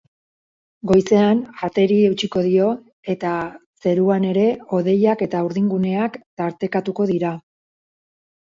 [0.91, 2.69] Goizean ateri eutsiko dio
[3.15, 3.33] eta
[3.85, 4.47] zeruan ere
[4.79, 7.37] hodeiak eta urdinguneak tartekatuko dira.